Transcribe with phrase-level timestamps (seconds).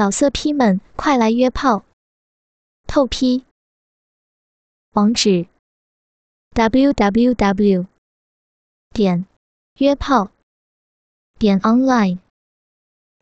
[0.00, 1.84] 老色批们，快来约炮！
[2.86, 3.44] 透批。
[4.92, 5.46] 网址
[6.54, 7.86] ：w w w
[8.94, 9.26] 点
[9.74, 10.30] 约炮
[11.38, 12.18] 点 online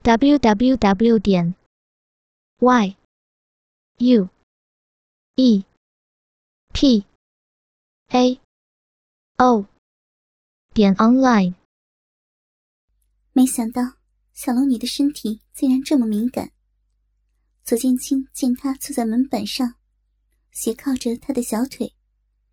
[0.03, 1.56] w w w 点
[2.61, 2.97] y
[3.97, 4.29] u
[5.35, 5.65] e
[6.73, 7.05] p
[8.11, 8.41] a
[9.39, 9.67] o
[10.73, 11.55] 点 online。
[13.33, 13.97] 没想到
[14.33, 16.53] 小龙女的身体竟然这么敏感。
[17.69, 19.75] 左建清见他坐在门板上，
[20.53, 21.94] 斜靠着他的小腿，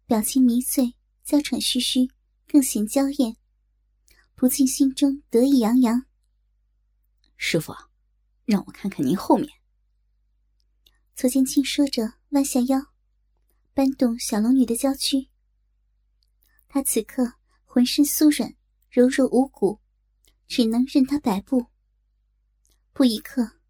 [0.05, 0.93] 表情迷醉，
[1.23, 2.11] 娇喘吁吁，
[2.45, 3.37] 更显娇艳，
[4.35, 6.05] 不禁心中得意洋洋。
[7.37, 7.73] 师傅，
[8.43, 9.47] 让我看看您后面。
[11.15, 12.77] 左建清说着，弯下腰，
[13.73, 15.29] 搬动小龙女的娇躯。
[16.67, 18.53] 他此刻浑身酥软，
[18.89, 19.79] 柔弱无骨。
[20.49, 21.67] 只能任他摆布。
[22.91, 23.61] 不一刻，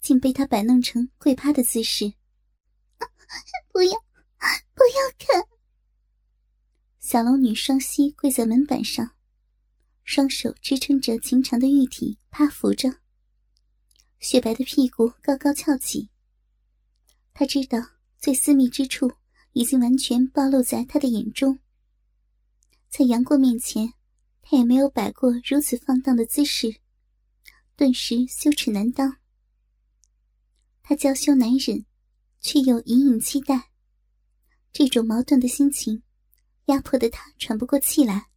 [0.00, 2.12] 竟被他摆弄成跪趴的姿势。
[3.72, 3.92] 不要，
[4.74, 5.46] 不要看！
[6.98, 9.12] 小龙女双膝跪在门板上，
[10.04, 13.00] 双手支撑着情长的玉体，趴伏着。
[14.18, 16.10] 雪白的屁股高高翘起。
[17.32, 17.78] 他知道
[18.18, 19.12] 最私密之处
[19.52, 21.58] 已经完全暴露在他的眼中，
[22.88, 23.94] 在杨过面前。
[24.42, 26.80] 他也没有摆过如此放荡的姿势，
[27.76, 29.19] 顿时羞耻难当。
[30.82, 31.84] 他娇羞难忍，
[32.40, 33.70] 却又隐隐期待。
[34.72, 36.02] 这种矛盾的心情，
[36.66, 38.28] 压迫的他喘不过气来，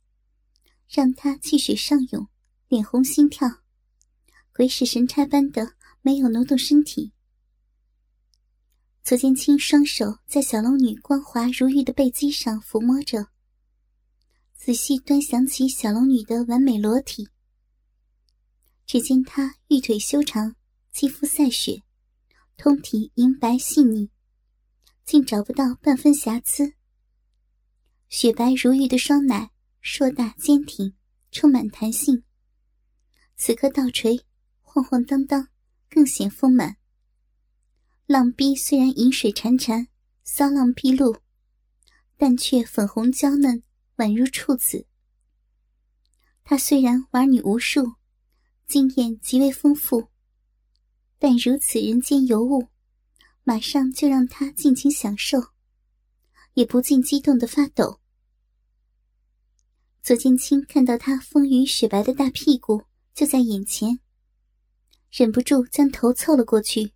[0.88, 2.28] 让他气血上涌，
[2.68, 3.48] 脸红心跳，
[4.54, 7.12] 鬼使神差般的没有挪动身体。
[9.04, 13.28] 左剑清双手在小龙女光滑如玉的背肌上抚摸着。
[14.56, 17.28] 仔细端详起小龙女的完美裸体，
[18.86, 20.56] 只见她玉腿修长，
[20.94, 21.84] 肌肤赛雪，
[22.58, 24.10] 通体银白细腻，
[25.04, 26.74] 竟找不到半分瑕疵。
[28.10, 30.96] 雪白如玉的双奶硕大坚挺，
[31.32, 32.24] 充满弹性。
[33.36, 34.26] 此刻倒垂，
[34.62, 35.50] 晃晃荡荡，
[35.90, 36.78] 更显丰满。
[38.06, 39.88] 浪逼虽然银水潺潺，
[40.24, 41.18] 骚浪毕露，
[42.18, 43.64] 但却粉红娇嫩。
[43.98, 44.88] 宛如处子。
[46.44, 47.94] 他虽然玩女无数，
[48.66, 50.10] 经验极为丰富，
[51.24, 52.68] 但如此人间尤物，
[53.46, 55.42] 马上就让他尽情享受，
[56.54, 58.02] 也不禁激动的发抖。
[60.02, 62.84] 左剑清看到他丰腴雪白的大屁股
[63.14, 64.02] 就在眼前，
[65.12, 66.92] 忍不住将头凑了过去，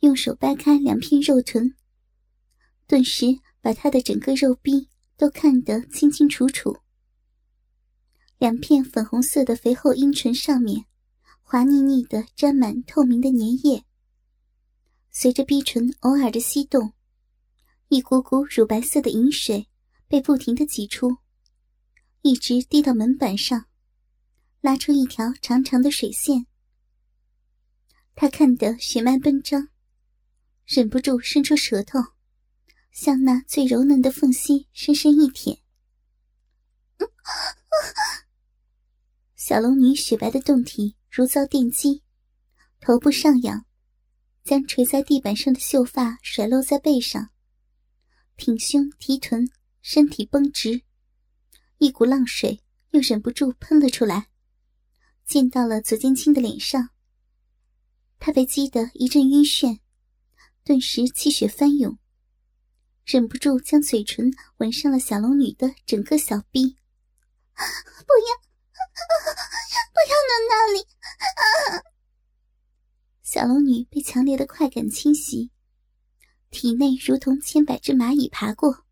[0.00, 1.74] 用手掰开两片肉臀，
[2.86, 4.90] 顿时把他的整个肉壁。
[5.18, 6.76] 都看得清清楚楚。
[8.36, 10.84] 两片粉红色的肥厚阴唇上面，
[11.48, 13.84] 滑腻腻的沾满透明的粘液。
[15.12, 16.92] 随着逼唇偶尔的吸动，
[17.86, 19.68] 一股股乳白色的饮水
[20.08, 21.18] 被不停的挤出，
[22.22, 23.66] 一直滴到门板上，
[24.60, 26.48] 拉出一条长长的水线。
[28.16, 29.68] 他看得血脉奔张，
[30.64, 32.00] 忍不住伸出舌头。
[32.90, 35.60] 向那最柔嫩的缝隙深深一舔，
[39.36, 42.02] 小龙女雪白的胴体如遭电击，
[42.78, 43.64] 头部上仰，
[44.44, 47.30] 将垂在地板上的秀发甩落在背上，
[48.36, 49.50] 挺胸提臀，
[49.80, 50.82] 身体绷直，
[51.78, 52.60] 一股浪水
[52.90, 54.28] 又忍不住喷了出来，
[55.24, 56.90] 溅到了左剑青的脸上。
[58.18, 59.78] 他被激得一阵晕眩，
[60.64, 61.96] 顿时气血翻涌。
[63.06, 66.76] 忍不住将嘴唇吻上了小龙女的整个小臂，
[67.56, 68.45] 不要，
[69.92, 70.86] 不要弄那里！
[73.22, 75.50] 小龙女被强烈的快感侵袭，
[76.50, 78.84] 体内如同千百只蚂蚁爬过，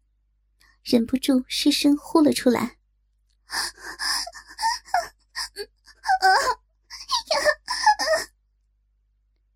[0.83, 2.79] 忍不住失声呼了出来。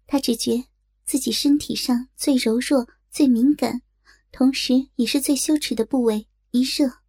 [0.06, 0.64] 她只觉
[1.04, 3.82] 自己身体上最柔弱、最敏感。
[4.30, 6.28] 同时，也是最羞耻的部位。
[6.50, 7.00] 一热，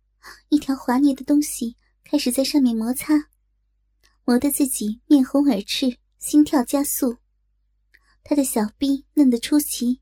[0.50, 3.14] 一条滑腻的东西开始在上面摩擦，
[4.30, 7.18] 磨得自己面红耳赤，心跳加速。
[8.24, 10.02] 他的小臂嫩得出奇，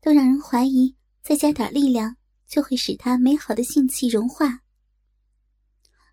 [0.00, 2.16] 都让人怀疑再加点力量
[2.46, 4.60] 就会使他美好的性气融化。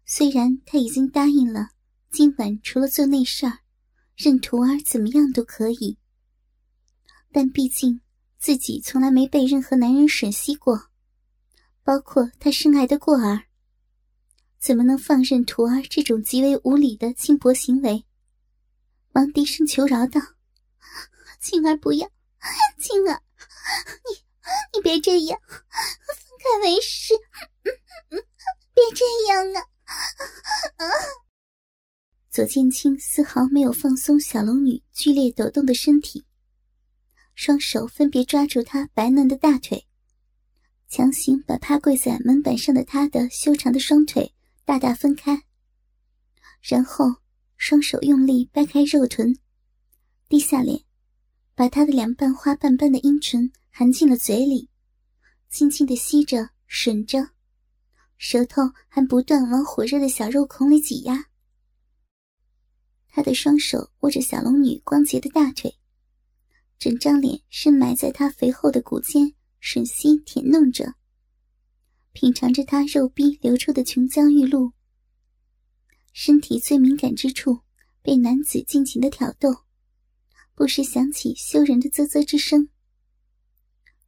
[0.08, 1.70] 虽然他已经答应了，
[2.10, 3.60] 今晚除了做那事儿，
[4.16, 6.00] 任徒儿怎么样都可以，
[7.32, 8.02] 但毕竟……
[8.40, 10.90] 自己从来没被任何男人吮吸过，
[11.84, 13.49] 包括他深爱的过儿。
[14.60, 18.06] 怎么能放任徒儿这种极为无礼的轻薄行为？
[19.12, 20.22] 忙低声求饶道
[21.40, 22.10] ：“青儿不要，
[22.78, 23.22] 青儿，
[24.06, 24.24] 你
[24.74, 25.58] 你别这样，分
[26.40, 27.14] 开为师，
[28.10, 29.64] 别这样
[30.76, 30.86] 啊！
[32.30, 36.26] 左剑青丝毫没有放松小龙女剧烈抖动的身体，
[37.34, 39.88] 双手分别抓住她白嫩的大腿，
[40.88, 44.34] 强行把趴跪在门板上的她的修长的双腿
[44.69, 45.45] 大大分开，
[46.62, 47.16] 然后
[47.57, 49.36] 双手用力掰开肉臀，
[50.27, 50.83] 低下脸，
[51.56, 54.69] 把她的两瓣花瓣般的阴唇含进了嘴里，
[55.50, 57.31] 轻轻的吸着、吮着，
[58.19, 61.25] 舌头还不断往火热的小肉孔里挤压。
[63.07, 65.80] 他的双手握着小龙女光洁的大腿，
[66.77, 70.94] 整张脸深埋在她肥厚的骨间，吮吸舔弄着，
[72.12, 74.74] 品尝着他肉逼流出的琼浆玉露。
[76.12, 77.60] 身体最敏感之处
[78.02, 79.64] 被男子尽情的挑逗，
[80.56, 82.70] 不时响起羞人的啧啧之声。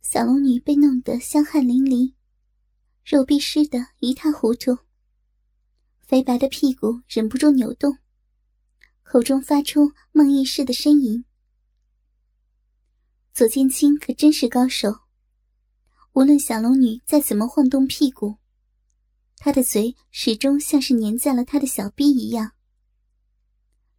[0.01, 2.13] 小龙女被弄得香汗淋漓，
[3.06, 4.77] 肉逼湿得一塌糊涂，
[6.01, 7.98] 肥白的屁股忍不住扭动。
[9.03, 11.24] 口中发出梦呓似的呻吟。
[13.33, 15.00] 左剑清可真是高手，
[16.13, 18.35] 无论小龙女再怎么晃动屁股，
[19.37, 22.51] 她的嘴始终像是粘在了他的小臂一样。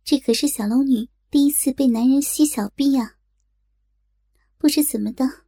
[0.05, 3.17] 这可是小龙女第一次被男人吸小臂啊！
[4.59, 5.45] 不知怎么的，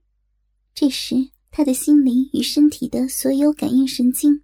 [0.75, 4.43] 这时他的心灵与身体的所有感应神经，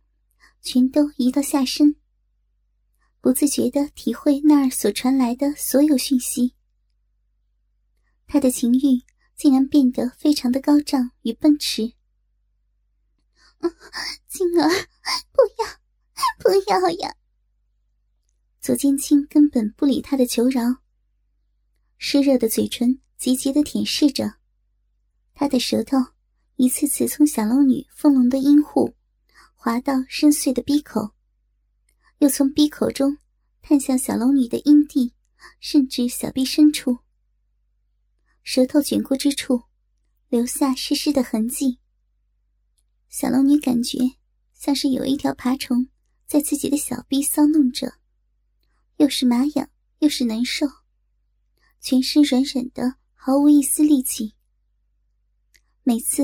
[0.60, 1.96] 全都移到下身。
[3.22, 6.54] 不自觉的体会那儿所传来的所有讯息，
[8.26, 9.02] 他的情欲
[9.34, 11.94] 竟然变得非常的高涨与奔驰。
[14.28, 14.68] 静儿，
[15.32, 15.80] 不要，
[16.38, 17.14] 不要呀！
[18.60, 20.62] 左剑清根本不理他的求饶，
[21.98, 24.34] 湿热的嘴唇急急的舔舐着，
[25.34, 25.96] 他的舌头
[26.56, 28.94] 一次次从小龙女丰隆的阴户
[29.54, 31.10] 滑到深邃的鼻口。
[32.18, 33.16] 又从鼻口中
[33.62, 35.14] 探向小龙女的阴蒂，
[35.58, 36.98] 甚至小臂深处。
[38.42, 39.62] 舌头卷过之处，
[40.28, 41.79] 留下湿湿的痕迹。
[43.10, 43.98] 小龙女感觉
[44.54, 45.88] 像是有一条爬虫
[46.28, 47.94] 在自己的小臂骚弄着，
[48.98, 49.68] 又是麻痒
[49.98, 50.64] 又是难受，
[51.80, 54.36] 全身软软的，毫无一丝力气。
[55.82, 56.22] 每次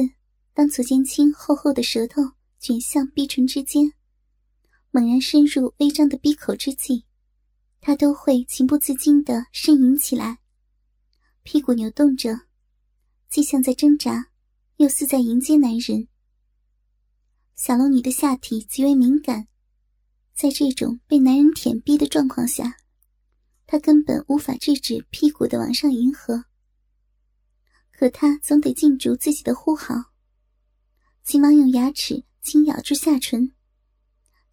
[0.54, 2.22] 当左剑清厚厚的舌头
[2.60, 3.92] 卷向逼唇之间。
[4.92, 7.02] 猛然深入微张的闭口之际，
[7.80, 10.38] 他都会情不自禁地呻吟起来，
[11.42, 12.42] 屁股扭动着，
[13.28, 14.30] 既像在挣扎，
[14.76, 16.06] 又似在迎接男人。
[17.56, 19.48] 小龙女的下体极为敏感，
[20.34, 22.76] 在这种被男人舔逼的状况下，
[23.66, 26.44] 她根本无法制止屁股的往上迎合。
[27.92, 30.12] 可她总得禁住自己的呼号，
[31.24, 33.50] 急忙用牙齿轻咬住下唇。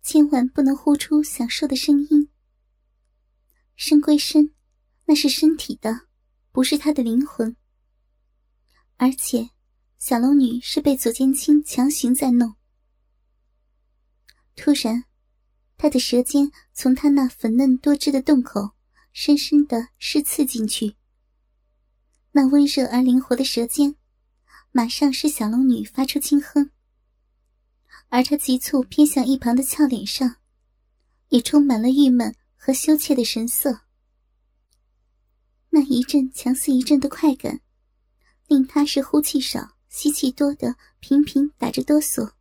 [0.02, 2.30] 千万不能呼出享受的声音。
[3.76, 4.54] 身归身，
[5.06, 6.08] 那是身体的，
[6.54, 7.56] 不是他的灵魂。
[8.96, 9.50] 而且，
[10.00, 12.56] 小龙女是被左剑清强行在弄。
[14.63, 15.04] 突然，
[15.75, 18.71] 他的舌尖从他那粉嫩多汁的洞口
[19.12, 20.95] 深深的试刺进去。
[22.31, 23.98] 那温热而灵活的舌尖，
[24.72, 26.72] 马上使小龙女发出轻哼。
[28.08, 30.38] 而他急促偏向一旁的俏脸上，
[31.27, 33.82] 也充满了郁闷和羞怯的神色。
[35.72, 37.60] 那一阵强似一阵的快感，
[38.48, 42.32] 令他是呼气少、吸气多的频频打着哆嗦。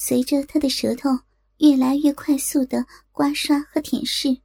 [0.00, 1.10] 随着他的舌头
[1.56, 4.40] 越来越快速的刮刷和舔舐，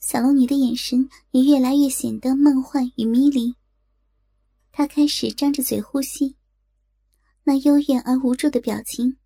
[0.00, 3.54] 小龙女的眼神也越来越显得梦幻与迷离。
[4.72, 6.34] 她开始张着嘴呼吸。
[7.44, 9.18] 那幽怨而无助的表情，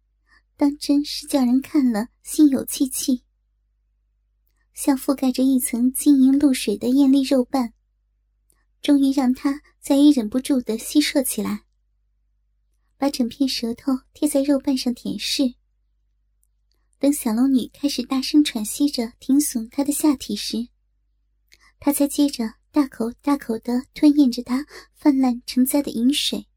[0.58, 3.22] 当真是叫人看了心有戚戚。
[4.74, 7.72] 像覆盖着一层晶莹露水的艳丽肉瓣，
[8.82, 11.64] 终于让他再也忍不住的吸啜起来，
[12.98, 15.54] 把整片舌头贴在肉瓣上舔舐。
[16.98, 20.68] 等小龙女开始大声喘息着挺耸她的下体时，
[21.78, 26.48] 他才接着大口大口的吞咽着她泛滥成灾的饮水。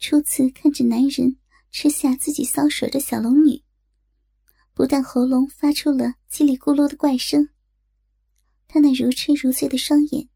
[0.00, 1.36] 初次看着男人
[1.70, 3.62] 吃下自己搔首的小龙女，
[4.74, 7.48] 不但喉咙发出了叽里咕噜的怪声，
[8.66, 10.28] 她那如痴如醉的双眼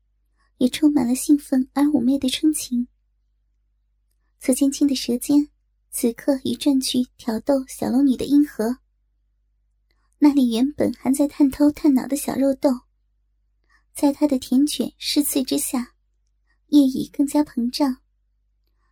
[0.59, 2.87] 也充满了兴奋而妩媚的春情。
[4.39, 5.49] 左剑清的舌尖
[5.91, 8.79] 此刻已转去挑逗小龙女的阴核，
[10.19, 12.71] 那里原本还在探头探脑的小肉豆，
[13.93, 15.95] 在他的甜卷湿刺之下，
[16.69, 18.03] 业已更加膨胀，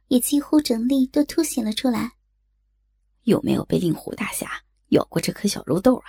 [0.08, 2.16] 也几乎整粒都凸显了出来。
[3.22, 6.04] 有没有被令狐大侠咬过这颗小肉豆啊？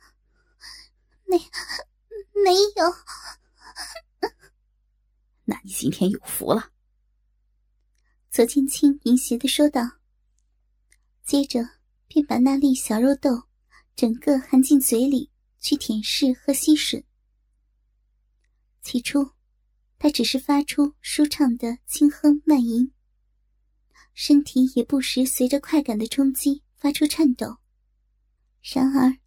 [1.26, 1.38] 没，
[2.44, 2.94] 没有。
[5.44, 6.70] 那你今天有福了。
[8.40, 9.82] 左剑清淫邪的说道，
[11.22, 11.60] 接着
[12.08, 13.42] 便把那粒小肉豆
[13.94, 17.04] 整个含进嘴里去舔舐和吸吮。
[18.80, 19.32] 起初，
[19.98, 22.90] 他只是发出舒畅的轻哼慢吟。
[24.14, 27.58] 身体也不时随着快感的冲击发出颤抖，
[28.62, 29.18] 然而，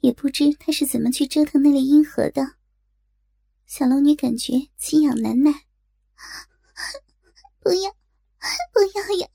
[0.00, 2.56] 也不知他是怎么去折腾那粒阴核的。
[3.66, 5.66] 小龙女感觉奇痒难耐，
[7.60, 7.94] 不要，
[8.72, 9.28] 不要呀！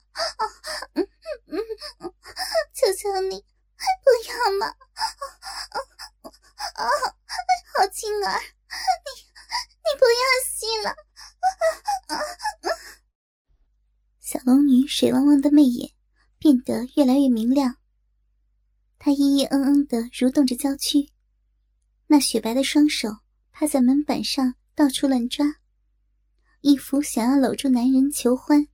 [0.93, 1.07] 嗯
[1.47, 1.59] 嗯
[1.99, 2.13] 嗯，
[2.73, 3.43] 求求你，
[4.03, 4.67] 不要嘛！
[4.67, 5.77] 啊
[6.75, 6.85] 啊，
[7.75, 9.09] 好轻儿，你
[9.83, 10.89] 你不要吸了！
[12.07, 12.69] 啊啊！
[14.19, 15.91] 小龙女水汪汪的媚眼
[16.37, 17.75] 变得越来越明亮，
[18.97, 21.11] 她咿咿嗯嗯的蠕动着娇躯，
[22.07, 23.09] 那雪白的双手
[23.51, 25.45] 趴在门板上到处乱抓，
[26.61, 28.67] 一副想要搂住男人求欢，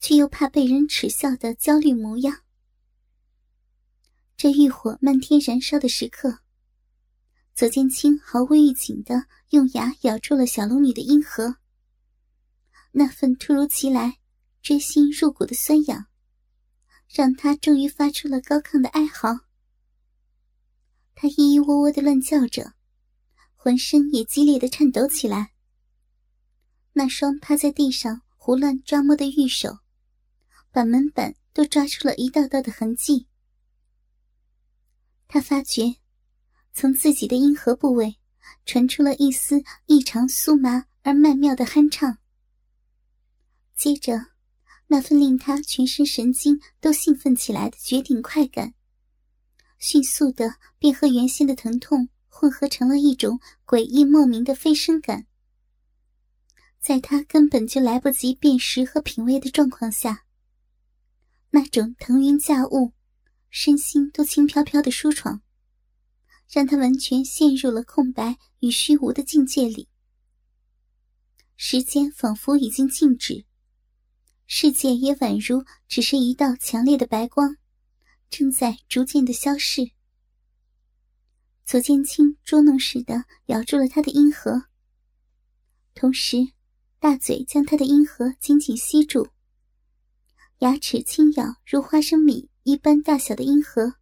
[0.00, 2.42] 却又怕被人耻笑的焦虑模样。
[4.36, 6.40] 这欲火漫天燃烧的时刻，
[7.54, 11.56] 左剑清毫无预警的用牙咬住了小龙女的阴核，
[12.92, 14.16] 那份突如其来。
[14.62, 16.04] 锥心入骨的酸痒，
[17.08, 19.46] 让他终于发出了高亢的哀嚎。
[21.14, 22.74] 他咿咿喔喔的乱叫着，
[23.54, 25.54] 浑身也激烈的颤抖起来。
[26.92, 29.78] 那双趴在地上胡乱抓摸的玉手，
[30.72, 33.26] 把门板都抓出了一道道的痕迹。
[35.28, 35.96] 他发觉，
[36.72, 38.16] 从自己的阴核部位
[38.66, 42.18] 传出了一丝异常酥麻而曼妙的酣畅，
[43.74, 44.30] 接着。
[44.92, 48.74] 那份令他全身神经都兴奋起来的绝顶快感，
[49.78, 55.28] 迅速的便和原先的疼痛混合成了一种诡异莫名的飞升感。
[56.80, 60.24] 在他根本就来不及辨识和品味的状况下，
[61.50, 62.92] 那种腾云驾雾、
[63.50, 65.42] 身心都轻飘飘的舒爽，
[66.48, 69.88] 让他完全陷入了空白与虚无的境界里。
[71.56, 73.44] 时间仿佛已经静止。
[74.46, 77.56] 世界也宛如只是一道强烈的白光，
[78.30, 79.90] 正在逐渐的消逝。
[81.64, 84.64] 左剑清捉弄似的咬住了他的阴核，
[85.94, 86.38] 同时
[86.98, 89.28] 大嘴将他的阴核紧紧吸住，
[90.60, 93.94] 牙齿轻咬如花生米一般大小的阴核，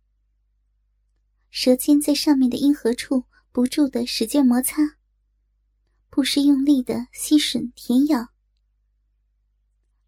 [1.51, 4.97] 舌尖在上面的阴核处不住的使劲摩擦，
[6.11, 8.31] 不时用力的吸吮舔咬。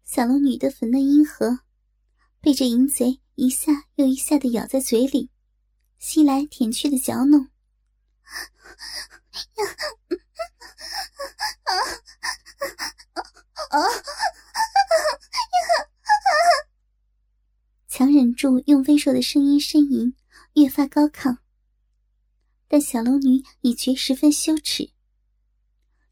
[0.03, 1.59] 小龙女的粉嫩阴核，
[2.41, 5.31] 被这淫贼一下又一下的咬在嘴里，
[5.99, 7.47] 吸来舔去的嚼弄。
[18.01, 20.15] 强忍住用微弱的声音呻吟，
[20.55, 21.37] 越发高亢。
[22.67, 24.89] 但小龙女已觉十分羞耻，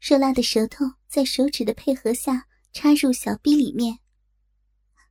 [0.00, 2.46] 热辣的舌头在手指的配合下。
[2.72, 3.98] 插入小臂里面，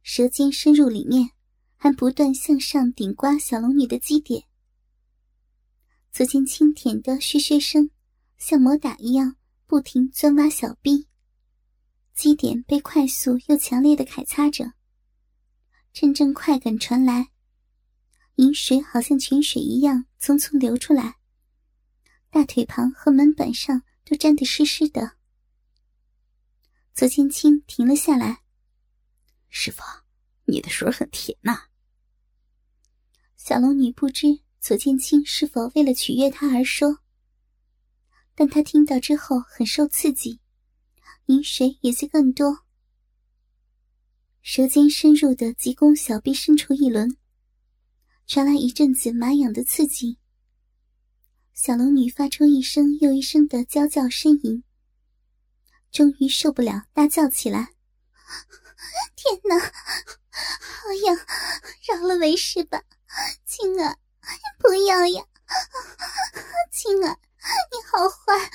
[0.03, 1.31] 舌尖深入里面，
[1.75, 4.45] 还不断向上顶刮小龙女的基点。
[6.13, 7.89] 左剑清舔的嘘嘘声，
[8.37, 9.35] 像魔打一样
[9.67, 11.07] 不停钻挖小臂，
[12.15, 14.71] 基点被快速又强烈的揩擦着，
[15.91, 17.31] 阵阵快感传来，
[18.35, 21.17] 饮水好像泉水一样匆匆流出来，
[22.29, 25.17] 大腿旁和门板上都沾得湿湿的。
[26.93, 28.43] 左千青停了下来。
[29.49, 29.81] 师傅，
[30.45, 31.63] 你的水很甜呐。
[33.35, 36.99] 小龙女不知左千青是否为了取悦她而说，
[38.35, 40.39] 但她听到之后很受刺激，
[41.25, 42.63] 饮水也就更多。
[44.51, 47.15] 舌尖深入的急攻小臂深处一轮，
[48.25, 50.17] 传来一阵子麻痒的刺激。
[51.53, 54.63] 小龙女发出一声又一声的娇叫呻吟。
[55.91, 57.75] 终于受不了，大叫起来
[59.15, 61.15] ：“天哪，好痒！
[61.87, 62.81] 饶了为师吧，
[63.45, 63.99] 青儿，
[64.57, 65.23] 不要呀！
[66.71, 67.15] 青儿，
[67.71, 68.51] 你好坏，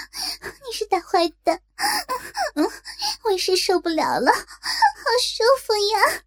[0.67, 1.61] 你是大坏蛋！
[3.25, 6.25] 为师受不了了，好舒服呀！”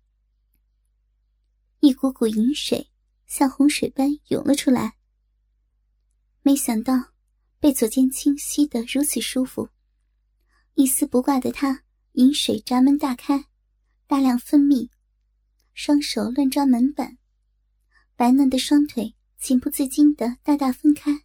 [1.79, 2.89] 一股股饮水
[3.27, 4.97] 像洪水般涌了出来。
[6.41, 6.93] 没想到，
[7.59, 9.69] 被左肩清吸得如此舒服，
[10.73, 11.83] 一丝不挂的他，
[12.13, 13.45] 饮水闸门大开，
[14.07, 14.89] 大量分泌，
[15.73, 17.17] 双手乱抓门板，
[18.15, 21.23] 白嫩的双腿情不自禁的大大分开，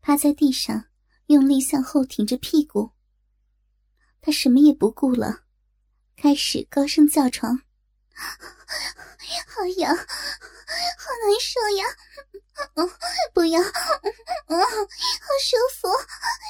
[0.00, 0.86] 趴在地上，
[1.26, 2.92] 用力向后挺着屁股。
[4.20, 5.44] 他什么也不顾了，
[6.16, 7.62] 开始高声叫床
[8.14, 11.84] ：“好痒，好难受呀！
[13.32, 15.88] 不要，嗯，好舒服，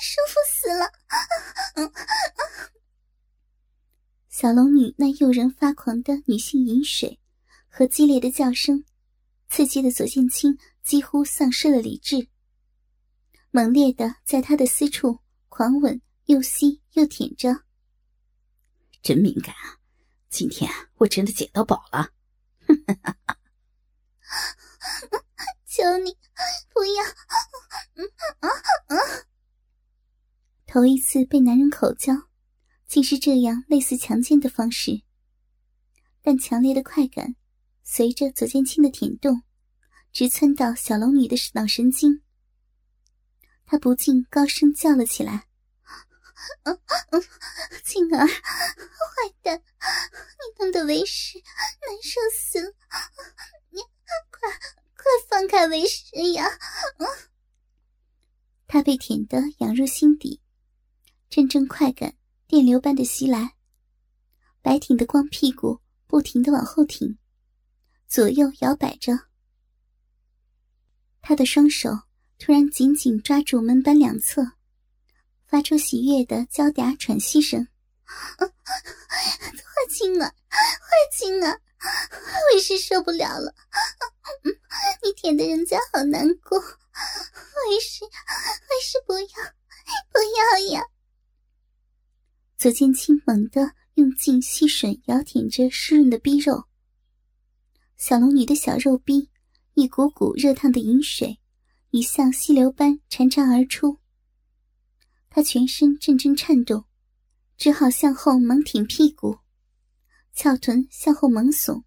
[0.02, 0.90] 舒服死了！”
[4.30, 7.18] 小龙女那诱人发狂的女性饮水
[7.68, 8.84] 和激烈的叫声，
[9.48, 12.28] 刺激的左剑清几乎丧失了理智，
[13.58, 16.00] 猛烈的在他的私处狂吻。
[16.26, 17.64] 又吸又舔着，
[19.02, 19.80] 真敏感啊！
[20.28, 22.10] 今天我真的捡到宝了！
[25.66, 26.14] 求你
[26.68, 27.02] 不要！
[30.66, 32.12] 头一次被男人口交，
[32.86, 35.00] 竟是这样类似强奸的方式。
[36.20, 37.36] 但强烈的快感
[37.82, 39.44] 随着左剑清的舔动，
[40.12, 42.22] 直窜到小龙女的脑神经。
[43.70, 45.46] 他不禁高声叫了起来。
[47.84, 52.72] 静，儿，坏蛋，你弄得为师难受死了！
[53.68, 53.80] 你
[54.30, 54.50] 快
[54.96, 56.48] 快放开为师呀！
[58.66, 60.40] 他被舔得痒入心底，
[61.28, 62.14] 阵阵快感
[62.46, 63.54] 电流般的袭来，
[64.62, 67.18] 白挺的光屁股不停的往后挺，
[68.06, 69.28] 左右摇摆着。
[71.20, 71.90] 他的双手
[72.38, 74.52] 突然紧紧抓住门板两侧。
[75.46, 77.66] 发出喜悦的娇嗲喘息声，
[78.06, 78.46] 坏
[79.88, 80.34] 青儿，坏
[81.10, 81.58] 青儿，
[82.52, 83.54] 为师受不了了，
[85.02, 89.26] 你舔的人家好难过，为师，为师不要，
[90.12, 90.84] 不要呀！
[92.58, 96.64] 左剑清猛地用劲吸吮咬舔着湿润的逼肉，
[97.96, 99.30] 小龙女的小肉逼
[99.72, 101.40] 一股股热烫的饮水，
[101.90, 103.98] 已像溪流般潺潺而出。
[105.30, 106.84] 他全身阵阵颤动，
[107.56, 109.38] 只好向后猛挺屁股，
[110.32, 111.84] 翘臀向后猛耸，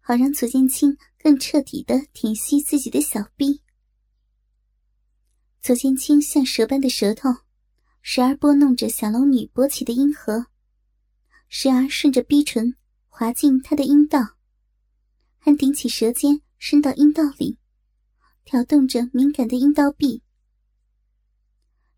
[0.00, 3.62] 好让左剑清更彻底的舔吸自己的小臂。
[5.60, 7.30] 左剑清像蛇般的舌头，
[8.02, 10.46] 时而拨弄着小龙女勃起的阴核，
[11.48, 12.74] 时而顺着逼唇
[13.08, 14.36] 滑进她的阴道，
[15.38, 17.58] 还顶起舌尖伸到阴道里，
[18.50, 20.24] 挑动着敏感的阴道壁。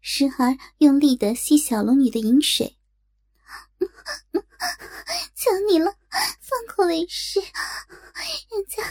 [0.03, 2.77] 时而用力的吸小龙女的饮水，
[5.35, 8.83] 求你了，放过为师，人家，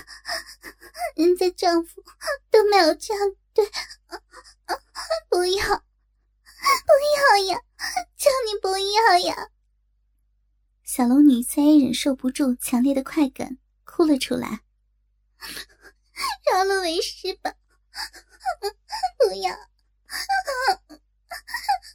[1.16, 2.02] 人家丈夫
[2.50, 3.64] 都没有这样对，
[5.30, 6.92] 不要，不
[7.38, 7.62] 要呀，
[8.18, 9.50] 求你不要呀！
[10.84, 14.62] 小龙女再也忍受不住强烈的快感，哭了出来，
[16.52, 17.54] 饶了为师吧，
[19.18, 19.52] 不要。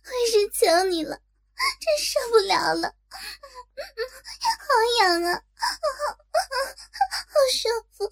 [0.05, 1.21] 为师求你了，
[1.81, 2.95] 真受不了了，
[4.59, 4.67] 好
[5.05, 5.43] 痒啊，
[7.09, 8.11] 好舒服。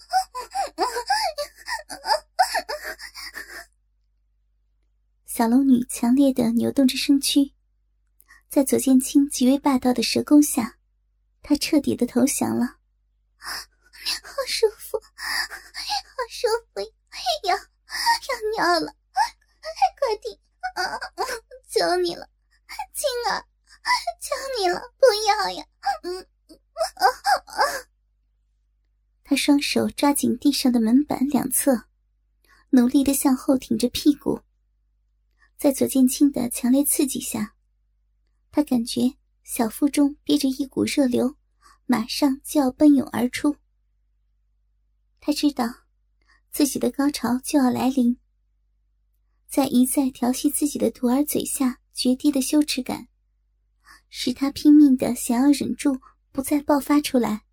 [5.27, 7.55] 小龙女强烈的扭动着身躯，
[8.49, 10.79] 在左剑清极为霸道的蛇攻下，
[11.43, 12.77] 她彻底的投降了。
[14.23, 16.81] 好舒服，好舒服，
[17.49, 17.61] 要要
[18.57, 18.95] 尿了。
[19.99, 20.39] 快停！
[20.75, 21.01] 啊！
[21.71, 22.29] 求你了，
[22.93, 23.45] 青儿，
[24.21, 25.65] 求你了，不要呀！
[26.03, 26.21] 嗯，
[26.95, 27.07] 啊
[27.47, 27.63] 啊！
[29.25, 31.85] 他双手抓紧地上的门板两侧，
[32.71, 34.43] 努力的向后挺着屁股。
[35.57, 37.55] 在左剑清的强烈刺激下，
[38.51, 41.37] 他感觉小腹中憋着一股热流，
[41.87, 43.57] 马上就要奔涌而出。
[45.27, 45.65] 他知道
[46.51, 48.19] 自己的高潮就要来临。
[49.49, 53.09] 在一再调戏自己的徒儿嘴下决堤的羞耻感，
[54.11, 55.99] 使他拼命的想要忍住
[56.31, 57.47] 不再爆发出来。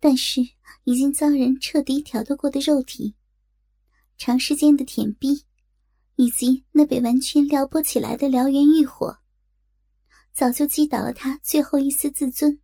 [0.00, 0.40] 但是
[0.84, 3.14] 已经遭人彻底挑逗过的肉体，
[4.16, 5.44] 长时间的舔逼，
[6.16, 9.18] 以及那被完全撩拨起来的燎原欲火，
[10.32, 12.58] 早就击倒了他最后一丝自尊。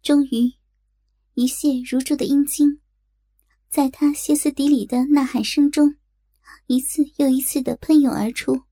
[0.00, 0.54] 终于，
[1.40, 2.82] 一泻如注的阴茎。
[3.70, 5.96] 在他歇斯底里的呐喊声中，
[6.66, 8.64] 一次又一次的喷涌而出，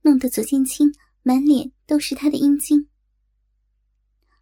[0.00, 2.88] 弄得左剑清满脸都是他的阴茎。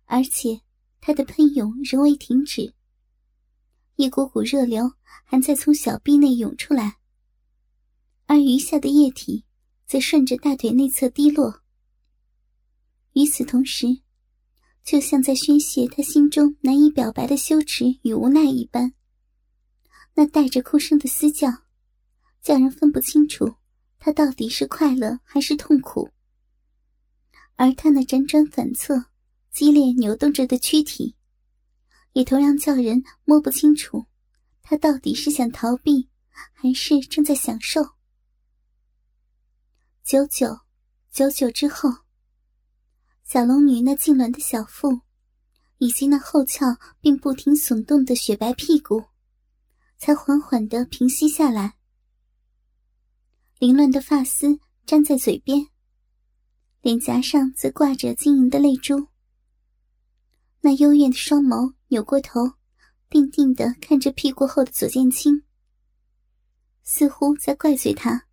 [0.06, 0.62] 而且
[0.98, 2.72] 他的喷涌仍未停止，
[3.96, 4.90] 一股股热流
[5.24, 6.96] 还在从小臂内涌出来，
[8.24, 9.44] 而余下的液体
[9.87, 11.61] 则顺着大腿内侧滴落。
[13.12, 14.00] 与此同时，
[14.83, 18.93] 就像在宣泄他心中难以表白的羞耻与无奈一般，
[20.14, 21.49] 那带着哭声的嘶叫，
[22.43, 23.55] 叫人分不清楚
[23.99, 26.11] 他到底是快乐还是痛苦。
[27.57, 29.05] 而他那辗转反侧、
[29.53, 31.14] 激烈扭动着的躯体，
[32.14, 34.07] 也同样叫人摸不清楚，
[34.62, 36.09] 他到底是想逃避，
[36.53, 37.83] 还是正在享受。
[40.03, 40.59] 久久，
[41.12, 41.90] 久久之后，
[43.33, 45.03] 小龙女那痉挛的小腹，
[45.79, 46.66] 以及那后翘
[47.01, 49.05] 并不停耸动的雪白屁股，
[49.99, 51.77] 才缓缓的平息下来。
[53.61, 55.69] 凌乱的发丝粘在嘴边，
[56.81, 59.07] 脸颊上则挂着晶莹的泪珠。
[60.62, 62.55] 那幽怨的双眸扭过头，
[63.09, 65.45] 定定的看着屁股后的左剑清，
[66.83, 68.27] 似乎在怪罪他。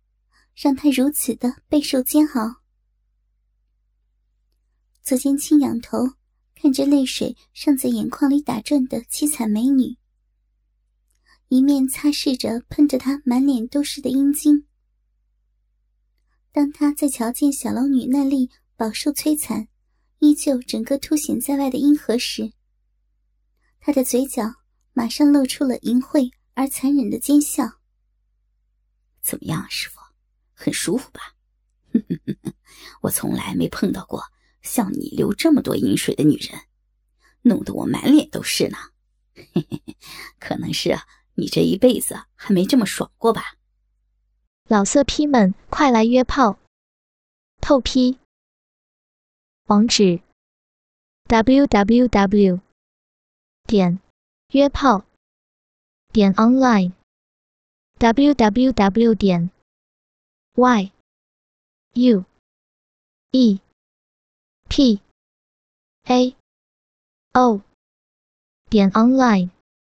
[0.56, 2.56] 让他如此的备受煎熬。
[5.08, 6.00] 左剑清仰头
[6.54, 9.96] 看着泪水尚在眼眶里打转的凄惨美女，
[11.48, 14.66] 一面擦拭着喷着她满脸都是的阴茎。
[16.52, 19.68] 当他在瞧见小龙女那粒饱受摧残、
[20.18, 22.52] 依旧整个凸显在外的阴核时，
[23.80, 24.56] 他的嘴角
[24.92, 27.80] 马上露出了淫秽而残忍的奸笑。
[29.22, 30.00] 怎么样，师傅？
[30.52, 31.34] 很舒服吧？
[33.00, 34.22] 我从来没碰到过
[34.62, 36.60] 像你流这么多饮水的女人，
[37.42, 38.76] 弄得我满脸都是呢。
[40.38, 40.98] 可能是
[41.34, 43.56] 你这一辈子还没这么爽过吧？
[44.68, 46.58] 老色批们，快来约炮！
[47.60, 48.18] 透批。
[49.66, 50.20] 网址
[51.26, 52.60] ：w w w.
[53.64, 54.00] 点
[54.52, 55.04] 约炮
[56.10, 56.92] 点 online
[57.98, 59.14] w w w.
[59.14, 59.50] 点
[60.54, 60.90] y
[61.92, 62.24] u
[63.32, 63.60] e
[64.68, 65.00] p
[66.04, 66.34] a
[67.34, 67.60] o
[68.70, 69.57] 点 online。